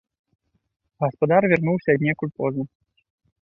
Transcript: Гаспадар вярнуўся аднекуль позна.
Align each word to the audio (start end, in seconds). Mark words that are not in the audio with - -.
Гаспадар 1.05 1.43
вярнуўся 1.51 1.89
аднекуль 1.99 2.33
позна. 2.41 2.65